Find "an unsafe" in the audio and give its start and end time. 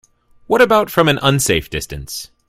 1.09-1.69